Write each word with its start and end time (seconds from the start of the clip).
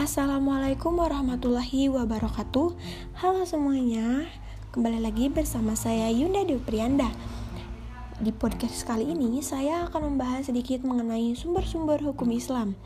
Assalamualaikum 0.00 0.96
warahmatullahi 0.96 1.92
wabarakatuh 1.92 2.72
Halo 3.20 3.44
semuanya 3.44 4.24
Kembali 4.72 4.96
lagi 4.96 5.28
bersama 5.28 5.76
saya 5.76 6.08
Yunda 6.08 6.40
Dewi 6.40 6.56
Prianda 6.56 7.12
di 8.20 8.36
podcast 8.36 8.84
kali 8.84 9.16
ini 9.16 9.40
saya 9.40 9.88
akan 9.88 10.12
membahas 10.12 10.52
sedikit 10.52 10.84
mengenai 10.84 11.32
sumber-sumber 11.32 12.04
hukum 12.04 12.28
Islam. 12.36 12.76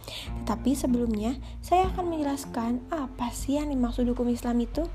Tetapi 0.46 0.78
sebelumnya, 0.78 1.34
saya 1.58 1.90
akan 1.90 2.06
menjelaskan 2.06 2.78
apa 2.94 3.34
sih 3.34 3.58
yang 3.58 3.66
dimaksud 3.66 4.06
hukum 4.06 4.30
Islam 4.30 4.62
itu. 4.62 4.86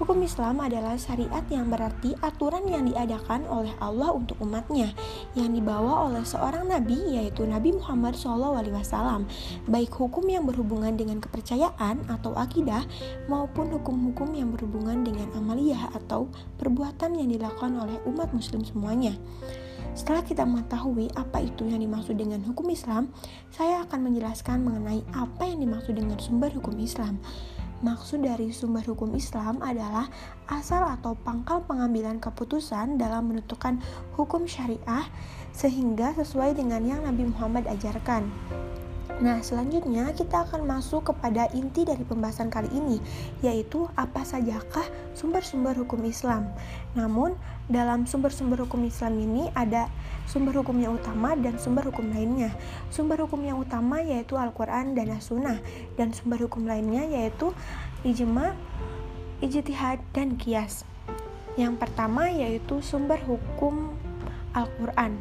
Hukum 0.00 0.24
Islam 0.24 0.64
adalah 0.64 0.96
syariat 0.96 1.44
yang 1.52 1.68
berarti 1.68 2.16
aturan 2.24 2.64
yang 2.64 2.88
diadakan 2.88 3.44
oleh 3.44 3.76
Allah 3.76 4.16
untuk 4.16 4.40
umatnya, 4.40 4.88
yang 5.36 5.52
dibawa 5.52 6.08
oleh 6.08 6.24
seorang 6.24 6.64
nabi 6.64 6.96
yaitu 7.20 7.44
Nabi 7.44 7.76
Muhammad 7.76 8.16
SAW, 8.16 9.28
baik 9.68 9.92
hukum 9.92 10.24
yang 10.24 10.48
berhubungan 10.48 10.96
dengan 10.96 11.20
kepercayaan 11.20 12.08
atau 12.08 12.32
akidah 12.32 12.88
maupun 13.28 13.68
hukum-hukum 13.68 14.32
yang 14.32 14.48
berhubungan 14.56 15.04
dengan 15.04 15.28
amaliyah 15.36 15.92
atau 15.92 16.32
perbuatan 16.56 17.20
yang 17.20 17.28
dilakukan 17.28 17.76
oleh 17.76 18.00
umat 18.08 18.32
muslim 18.32 18.64
semuanya. 18.64 19.12
Setelah 19.92 20.24
kita 20.24 20.48
mengetahui 20.48 21.12
apa 21.20 21.44
itu 21.44 21.68
yang 21.68 21.84
dimaksud 21.84 22.16
dengan 22.16 22.40
hukum 22.48 22.64
Islam, 22.72 23.12
saya 23.52 23.84
akan 23.84 24.08
menjelaskan 24.08 24.64
mengenai 24.64 25.04
apa 25.12 25.44
yang 25.44 25.60
dimaksud 25.60 25.92
dengan 26.00 26.16
sumber 26.16 26.48
hukum 26.48 26.80
Islam. 26.80 27.20
Maksud 27.82 28.22
dari 28.22 28.54
sumber 28.54 28.86
hukum 28.86 29.10
Islam 29.18 29.58
adalah 29.58 30.06
asal 30.46 30.86
atau 30.86 31.18
pangkal 31.18 31.66
pengambilan 31.66 32.22
keputusan 32.22 32.94
dalam 32.94 33.26
menentukan 33.26 33.82
hukum 34.14 34.46
syariah 34.46 35.10
sehingga 35.50 36.14
sesuai 36.14 36.54
dengan 36.54 36.86
yang 36.86 37.02
Nabi 37.02 37.26
Muhammad 37.26 37.66
ajarkan. 37.66 38.30
Nah, 39.22 39.38
selanjutnya 39.38 40.10
kita 40.18 40.42
akan 40.50 40.66
masuk 40.66 41.14
kepada 41.14 41.46
inti 41.54 41.86
dari 41.86 42.02
pembahasan 42.02 42.50
kali 42.50 42.66
ini, 42.74 42.98
yaitu 43.38 43.86
apa 43.94 44.26
sajakah 44.26 44.82
sumber-sumber 45.14 45.78
hukum 45.78 46.02
Islam. 46.02 46.50
Namun, 46.98 47.38
dalam 47.70 48.02
sumber-sumber 48.02 48.66
hukum 48.66 48.82
Islam 48.82 49.22
ini 49.22 49.46
ada 49.54 49.86
sumber 50.26 50.58
hukum 50.58 50.74
yang 50.82 50.98
utama 50.98 51.38
dan 51.38 51.54
sumber 51.62 51.86
hukum 51.86 52.10
lainnya. 52.10 52.50
Sumber 52.90 53.22
hukum 53.22 53.46
yang 53.46 53.62
utama 53.62 54.02
yaitu 54.02 54.34
Al-Quran 54.34 54.98
dan 54.98 55.14
As-Sunnah, 55.14 55.62
dan 55.94 56.10
sumber 56.10 56.42
hukum 56.42 56.66
lainnya 56.66 57.06
yaitu 57.06 57.54
ijma, 58.02 58.58
ijtihad, 59.38 60.02
dan 60.10 60.34
kias. 60.34 60.82
Yang 61.54 61.78
pertama 61.78 62.26
yaitu 62.26 62.82
sumber 62.82 63.22
hukum 63.22 63.94
Al-Quran. 64.52 65.16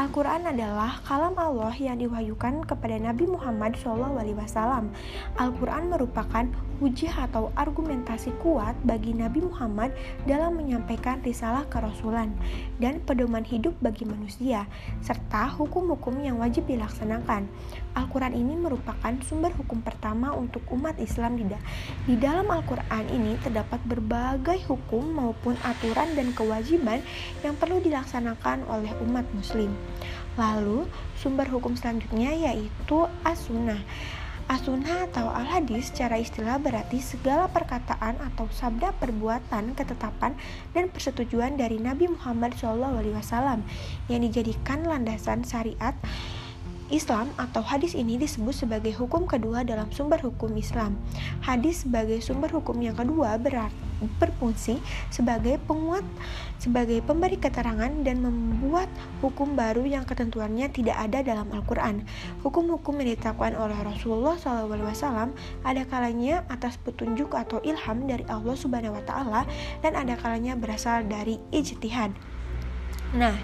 Al-Quran 0.00 0.48
adalah 0.48 1.04
kalam 1.04 1.36
Allah 1.36 1.70
yang 1.76 2.00
diwahyukan 2.00 2.64
kepada 2.64 2.96
Nabi 2.96 3.28
Muhammad 3.28 3.76
SAW. 3.76 4.88
Al-Quran 5.36 5.92
merupakan 5.92 6.48
hujah 6.82 7.30
atau 7.30 7.54
argumentasi 7.54 8.34
kuat 8.42 8.74
bagi 8.82 9.14
Nabi 9.14 9.44
Muhammad 9.46 9.94
dalam 10.26 10.58
menyampaikan 10.58 11.22
risalah 11.22 11.62
kerasulan 11.70 12.34
dan 12.82 12.98
pedoman 13.06 13.46
hidup 13.46 13.76
bagi 13.78 14.02
manusia, 14.02 14.66
serta 14.98 15.46
hukum-hukum 15.54 16.18
yang 16.24 16.42
wajib 16.42 16.66
dilaksanakan. 16.66 17.46
Al-Quran 17.92 18.34
ini 18.34 18.58
merupakan 18.58 19.12
sumber 19.22 19.52
hukum 19.54 19.84
pertama 19.84 20.32
untuk 20.34 20.64
umat 20.72 20.98
Islam. 20.98 21.38
Di 22.08 22.16
dalam 22.18 22.48
Al-Quran 22.50 23.04
ini 23.12 23.38
terdapat 23.40 23.78
berbagai 23.86 24.64
hukum 24.66 25.16
maupun 25.16 25.54
aturan 25.62 26.12
dan 26.16 26.34
kewajiban 26.34 27.04
yang 27.44 27.54
perlu 27.56 27.78
dilaksanakan 27.78 28.64
oleh 28.72 28.92
umat 29.04 29.28
muslim. 29.36 29.76
Lalu, 30.40 30.88
sumber 31.20 31.44
hukum 31.52 31.76
selanjutnya 31.76 32.32
yaitu 32.32 33.04
as-sunnah. 33.20 33.84
As-sunnah 34.50 35.06
atau 35.06 35.30
al-hadis 35.30 35.94
secara 35.94 36.18
istilah 36.18 36.58
berarti 36.58 36.98
segala 36.98 37.46
perkataan 37.46 38.18
atau 38.20 38.50
sabda 38.50 38.90
perbuatan, 38.98 39.78
ketetapan, 39.78 40.34
dan 40.74 40.90
persetujuan 40.90 41.54
dari 41.54 41.78
Nabi 41.78 42.10
Muhammad 42.10 42.58
SAW 42.58 43.00
yang 44.10 44.20
dijadikan 44.20 44.82
landasan 44.82 45.46
syariat 45.46 45.94
Islam 46.90 47.30
atau 47.38 47.62
hadis 47.62 47.94
ini 47.94 48.18
disebut 48.18 48.56
sebagai 48.56 48.96
hukum 48.96 49.28
kedua 49.28 49.62
dalam 49.62 49.92
sumber 49.94 50.18
hukum 50.18 50.50
Islam. 50.58 50.98
Hadis 51.44 51.86
sebagai 51.86 52.18
sumber 52.24 52.50
hukum 52.50 52.80
yang 52.82 52.96
kedua 52.98 53.38
berarti 53.38 53.92
berfungsi 54.18 54.82
sebagai 55.14 55.58
penguat, 55.66 56.02
sebagai 56.58 56.98
pemberi 57.04 57.38
keterangan 57.38 57.90
dan 58.02 58.22
membuat 58.22 58.90
hukum 59.22 59.54
baru 59.54 59.86
yang 59.86 60.02
ketentuannya 60.02 60.70
tidak 60.74 60.98
ada 60.98 61.22
dalam 61.22 61.46
Al-Quran. 61.54 62.02
Hukum-hukum 62.42 62.98
yang 63.02 63.14
ditetapkan 63.14 63.54
oleh 63.54 63.78
Rasulullah 63.82 64.34
SAW 64.38 65.30
ada 65.62 65.82
kalanya 65.86 66.42
atas 66.50 66.78
petunjuk 66.82 67.34
atau 67.34 67.62
ilham 67.62 68.06
dari 68.06 68.26
Allah 68.26 68.54
Subhanahu 68.58 68.98
Wa 68.98 69.04
Taala 69.06 69.42
dan 69.80 69.94
ada 69.94 70.18
kalanya 70.18 70.58
berasal 70.58 71.06
dari 71.06 71.38
ijtihad. 71.54 72.10
Nah, 73.12 73.36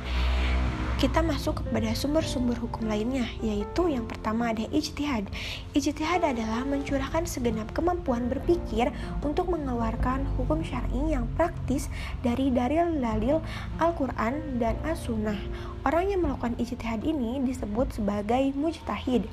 kita 0.99 1.23
masuk 1.23 1.63
kepada 1.63 1.95
sumber-sumber 1.95 2.59
hukum 2.59 2.91
lainnya, 2.91 3.23
yaitu 3.39 3.87
yang 3.87 4.03
pertama 4.11 4.51
ada 4.51 4.67
ijtihad. 4.75 5.31
Ijtihad 5.71 6.27
adalah 6.27 6.67
mencurahkan 6.67 7.23
segenap 7.23 7.71
kemampuan 7.71 8.27
berpikir 8.27 8.91
untuk 9.23 9.47
mengeluarkan 9.47 10.27
hukum 10.35 10.59
syar'i 10.67 11.15
yang 11.15 11.31
praktis 11.39 11.87
dari 12.27 12.51
dalil-dalil 12.51 13.39
Al-Quran 13.79 14.59
dan 14.59 14.75
As-Sunnah. 14.83 15.39
Orang 15.87 16.11
yang 16.11 16.27
melakukan 16.27 16.59
ijtihad 16.59 17.07
ini 17.07 17.47
disebut 17.47 17.95
sebagai 17.95 18.51
mujtahid. 18.59 19.31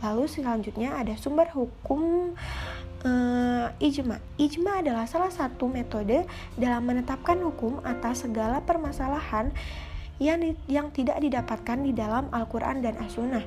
Lalu 0.00 0.24
selanjutnya 0.32 0.96
ada 0.96 1.12
sumber 1.20 1.52
hukum 1.52 2.32
uh, 3.04 3.68
ijma. 3.84 4.16
Ijma 4.40 4.80
adalah 4.80 5.04
salah 5.04 5.28
satu 5.28 5.68
metode 5.68 6.24
dalam 6.56 6.88
menetapkan 6.88 7.36
hukum 7.36 7.84
atas 7.84 8.24
segala 8.24 8.64
permasalahan 8.64 9.52
yang, 10.22 10.54
yang 10.70 10.94
tidak 10.94 11.18
didapatkan 11.18 11.82
di 11.82 11.90
dalam 11.90 12.30
Al-Quran 12.30 12.78
dan 12.86 12.94
As-Sunnah. 13.02 13.42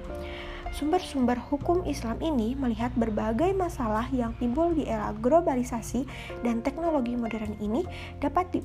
Sumber-sumber 0.75 1.39
hukum 1.39 1.87
Islam 1.87 2.19
ini 2.19 2.51
melihat 2.51 2.91
berbagai 2.99 3.55
masalah 3.55 4.11
yang 4.11 4.35
timbul 4.35 4.75
di 4.75 4.83
era 4.83 5.15
globalisasi 5.15 6.03
dan 6.43 6.59
teknologi 6.59 7.15
modern 7.15 7.55
ini 7.63 7.87
dapat 8.19 8.51
di 8.51 8.59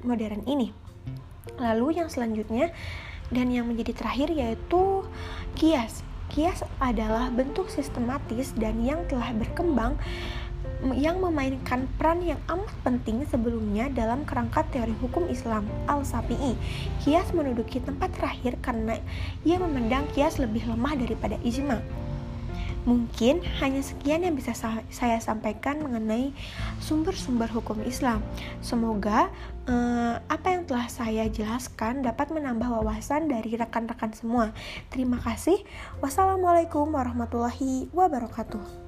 modern 0.00 0.40
ini. 0.48 0.72
Lalu 1.60 2.00
yang 2.00 2.08
selanjutnya 2.08 2.72
dan 3.28 3.52
yang 3.52 3.68
menjadi 3.68 3.92
terakhir 3.92 4.32
yaitu 4.32 5.04
kias. 5.52 6.00
Kias 6.32 6.64
adalah 6.80 7.28
bentuk 7.28 7.68
sistematis 7.68 8.56
dan 8.56 8.80
yang 8.80 9.04
telah 9.12 9.36
berkembang 9.36 10.00
yang 10.92 11.16
memainkan 11.24 11.88
peran 11.96 12.20
yang 12.20 12.36
amat 12.52 12.68
penting 12.84 13.24
sebelumnya 13.24 13.88
dalam 13.88 14.28
kerangka 14.28 14.68
teori 14.68 14.92
hukum 15.00 15.24
Islam 15.32 15.64
Al-Sapi'i. 15.88 16.52
Kias 17.00 17.32
menduduki 17.32 17.80
tempat 17.80 18.12
terakhir 18.12 18.60
karena 18.60 19.00
ia 19.48 19.56
memandang 19.56 20.04
kias 20.12 20.36
lebih 20.36 20.68
lemah 20.68 20.92
daripada 21.00 21.40
ijma. 21.40 21.80
Mungkin 22.84 23.40
hanya 23.64 23.80
sekian 23.80 24.28
yang 24.28 24.36
bisa 24.36 24.52
saya 24.92 25.16
sampaikan 25.16 25.80
mengenai 25.80 26.36
sumber-sumber 26.84 27.48
hukum 27.48 27.80
Islam. 27.80 28.20
Semoga 28.60 29.32
eh, 29.64 30.20
apa 30.20 30.52
yang 30.52 30.68
telah 30.68 30.92
saya 30.92 31.24
jelaskan 31.32 32.04
dapat 32.04 32.28
menambah 32.28 32.68
wawasan 32.68 33.32
dari 33.32 33.56
rekan-rekan 33.56 34.12
semua. 34.12 34.52
Terima 34.92 35.16
kasih. 35.16 35.64
Wassalamualaikum 36.04 36.92
warahmatullahi 36.92 37.88
wabarakatuh. 37.88 38.83